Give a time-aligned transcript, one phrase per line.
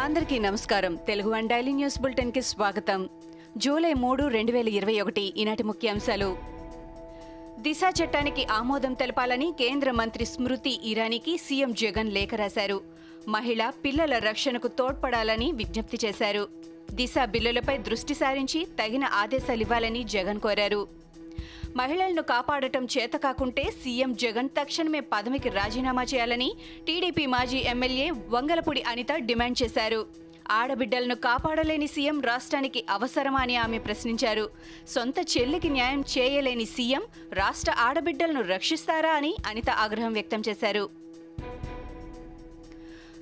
[0.00, 0.94] అందరికీ నమస్కారం.
[0.94, 3.08] Telugu one daily news బులెటిన్కి స్వాగతం.
[3.56, 6.36] జూలై మూడు రెండు వేల ఇరవై ఒకటి ఈనాటి ముఖ్యాంశాలు.
[7.60, 12.80] దిశ చట్టానికి ఆమోదం తెలపాలని కేంద్ర మంత్రి స్మృతి ఇరానీకి సీఎం జగన్ లేఖ రాశారు.
[13.28, 16.48] మహిళ పిల్లల రక్షణకు తోడ్పడాలని విజ్ఞప్తి చేశారు.
[16.90, 20.99] దిశ బిల్లులపై దృష్టి సారించి తగిన ఆదేశాలివ్వాలని జగన్ కోరారు.
[21.76, 26.56] మహిళలను కాపాడటం చేత కాకుంటే సీఎం జగన్ తక్షణమే పదవికి రాజీనామా చేయాలని
[26.86, 30.06] టీడీపీ మాజీ ఎమ్మెల్యే వంగలపూడి అనిత డిమాండ్ చేశారు.
[30.50, 34.50] ఆడబిడ్డలను కాపాడలేని సీఎం రాష్ట్రానికి అవసరమా అని ఆమె ప్రశ్నించారు.
[34.88, 37.02] సొంత చెల్లికి న్యాయం చేయలేని సీఎం
[37.32, 40.99] రాష్ట్ర ఆడబిడ్డలను రక్షిస్తారా అని అనిత ఆగ్రహం వ్యక్తం చేశారు.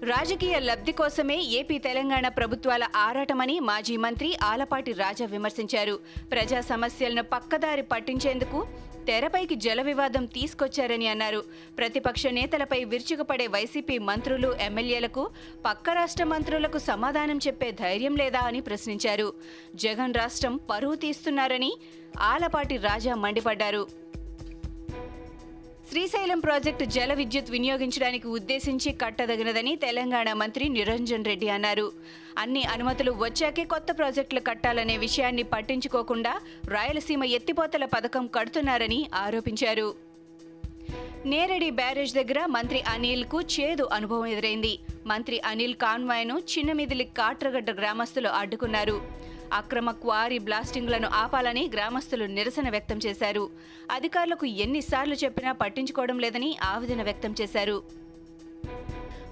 [0.02, 5.98] రాజకీయ లబ్ధి కోసమే ఏపీ తెలంగాణ ప్రభుత్వాల ఆరాటమని మాజీ మంత్రి ఆలపాటి రాజా విమర్శించారు.
[6.30, 8.66] ప్రజా సమస్యలను పక్కదారి పట్టించేందుకు
[9.06, 11.44] తెరపైకి జల వివాదం తీసుకొచ్చారని అన్నారు.
[11.78, 15.30] ప్రతిపక్ష నేతలపై విరుచుకుపడే వైసీపీ మంత్రులు ఎమ్మెల్యేలకు
[15.66, 19.32] పక్క రాష్ట్ర మంత్రులకు సమాధానం చెప్పే ధైర్యం లేదా అని ప్రశ్నించారు.
[19.74, 21.72] జగన్ రాష్ట్రం పరువు తీస్తున్నారని
[22.20, 24.07] ఆలపాటి రాజా మండిపడ్డారు.
[25.90, 31.92] శ్రీశైలం ప్రాజెక్టు జల విద్యుత్ వినియోగించడానికి ఉద్దేశించి కట్టదగినదని తెలంగాణ మంత్రి నిరంజన్ రెడ్డి అన్నారు.
[32.38, 36.32] అన్ని అనుమతులు వచ్చాకే కొత్త ప్రాజెక్టులు కట్టాలనే విషయాన్ని పట్టించుకోకుండా
[36.68, 39.88] రాయలసీమ ఎత్తిపోతల పథకం కడుతున్నారని ఆరోపించారు.
[41.26, 44.78] నేరడి బ్యారేజ్ దగ్గర మంత్రి అనిల్కు చేదు అనుభవం ఎదురైంది.
[45.06, 49.27] మంత్రి అనిల్ కాన్వాయ్ను చిన్నమిదిలి కాట్రగడ్డ గ్రామస్తులు అడ్డుకున్నారు.
[49.52, 53.50] అక్రమ క్వారీ బ్లాస్టింగ్లను ఆపాలని గ్రామస్తులు నిరసన వ్యక్తం చేశారు.
[53.90, 57.82] అధికారులకు ఎన్నిసార్లు చెప్పినా పట్టించుకోవడం లేదని ఆవేదన వ్యక్తం చేశారు.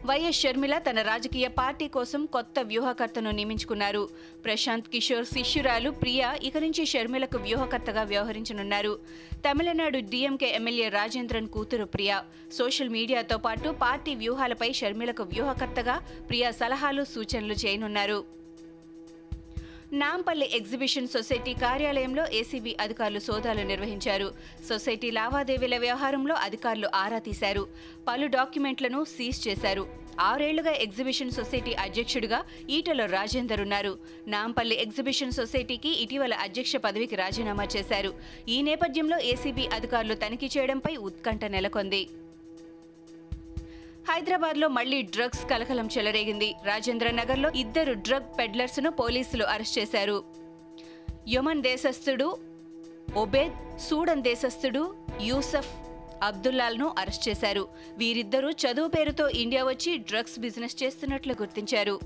[0.05, 4.09] వైఎస్ షర్మిల తన రాజకీయ పార్టీ కోసం కొత్త వ్యూహకర్తను నియమించుకున్నారు.
[4.45, 8.99] ప్రశాంత్ కిషోర్ శిష్యురాలు ప్రియా ఇక నుంచి షర్మిలకు వ్యూహకర్తగా వ్యవహరించనున్నారు.
[9.37, 12.25] తమిళనాడు డీఎంకే ఎమ్మెల్యే రాజేంద్రన్ కూతురు ప్రియా.
[12.53, 18.46] సోషల్ మీడియాతో పాటు పార్టీ వ్యూహాలపై షర్మిలకు వ్యూహకర్తగా ప్రియా సలహాలు సూచనలు చేయనున్నారు.
[19.93, 24.35] నాంపల్లి ఎగ్జిబిషన్ సొసైటీ కార్యాలయంలో ఏసీబీ అధికారులు సోదాలు నిర్వహించారు.
[24.69, 27.69] సొసైటీ లావాదేవీల వ్యవహారంలో అధికారులు ఆరా తీశారు.
[28.09, 29.87] పలు డాక్యుమెంట్లను సీజ్ చేశారు.
[30.21, 33.99] ఆరేళ్ళుగా ఎగ్జిబిషన్ సొసైటీ అధ్యక్షుడిగా ఈటల రాజేందర్ ఉన్నారు.
[34.27, 38.15] నాంపల్లి ఎగ్జిబిషన్ సొసైటీకి ఇటీవల అధ్యక్ష పదవికి రాజీనామా చేశారు.
[38.49, 42.09] ఈ నేపథ్యంలో ఏసీబీ అధికారులు తనిఖీ చేయడంపై ఉత్కంఠ నెలకొంది.
[44.17, 46.55] హైదరాబాద్లో మళ్ళీ డ్రగ్స్ కలకలం చెలరేగింది.
[46.65, 50.25] రాజేంద్ర నగర్లో ఇద్దరు డ్రగ్ పెడ్లర్స్ను పోలీసులు అరెస్ట్ చేశారు.
[51.29, 52.39] యొమన్ దేశస్థుడు
[53.17, 55.71] ఒబేద్ సూడన్ దేశస్థుడు యూసఫ్
[56.23, 57.69] అబ్దుల్లాల్ను అరెస్ట్ చేశారు.
[57.99, 62.01] వీరిద్దరూ చదువు పేరుతో ఇండియా వచ్చి డ్రగ్స్ బిజినెస్ చేస్తున్నట్లు గుర్తించారు.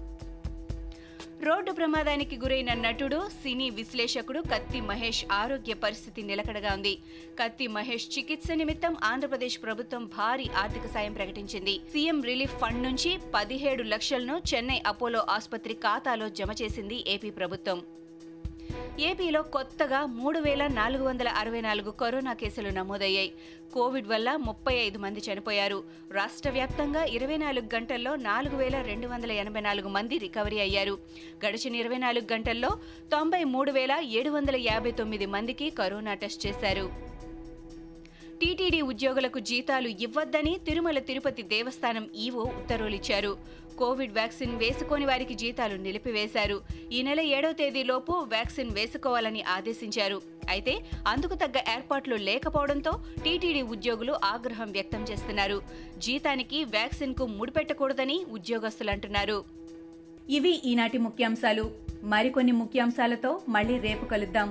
[1.46, 6.92] రోడ్డు ప్రమాదానికి గురైన నటుడు సినీ విశ్లేషకుడు కత్తి మహేష్ ఆరోగ్య పరిస్థితి నిలకడగా ఉంది.
[7.38, 11.74] కత్తి మహేష్ చికిత్స నిమిత్తం ఆంధ్రప్రదేశ్ ప్రభుత్వం భారీ ఆర్థిక సాయం ప్రకటించింది.
[11.92, 17.80] సీఎం రిలీఫ్ ఫండ్ నుంచి పదిహేడు లక్షలను చెన్నై అపోలో ఆసుపత్రి ఖాతాలో జమ చేసింది ఏపీ ప్రభుత్వం.
[19.08, 23.32] ఏపీలో కొత్తగా మూడు వేల నాలుగు వందల అరవై నాలుగు కరోనా కేసులు నమోదయ్యాయి.
[23.74, 25.82] కోవిడ్ వల్ల ముప్పై ఐదు మంది చనిపోయారు.
[26.12, 30.98] రాష్ట్ర వ్యాప్తంగా ఇరవై నాలుగు గంటల్లో నాలుగు వేల రెండు వందల ఎనభై నాలుగు మంది రికవరీ అయ్యారు.
[31.46, 32.68] గడిచిన ఇరవై నాలుగు గంటల్లో
[33.12, 37.10] తొంభై మూడు వేల ఏడు వందల యాభై తొమ్మిది మందికి కరోనా టెస్ట్ చేశారు.
[38.40, 43.32] టీటీడీ ఉద్యోగులకు జీతాలు ఇవ్వద్దని తిరుమల తిరుపతి దేవస్థానం ఈవో ఉత్తర్వులిచ్చారు.
[43.80, 46.56] కోవిడ్ వ్యాక్సిన్ వేసుకోని వారికి జీతాలు నిలిపివేశారు.
[46.96, 50.18] ఈ నెల ఏడవ తేదీలోపు వ్యాక్సిన్ వేసుకోవాలని ఆదేశించారు.
[50.54, 50.74] అయితే
[51.12, 52.92] అందుకు తగ్గ ఏర్పాట్లు లేకపోవడంతో
[53.24, 55.58] టీటీడీ ఉద్యోగులు ఆగ్రహం వ్యక్తం చేస్తున్నారు.
[56.06, 59.38] జీతానికి వ్యాక్సిన్కు ముడిపెట్టకూడదని ఉద్యోగస్తులు అంటున్నారు
[60.38, 61.66] ఇవి ఈనాటి ముఖ్యాంశాలు.
[62.14, 64.50] మరికొన్ని ముఖ్యాంశాలతో మళ్ళీ రేపు కలుద్దాం.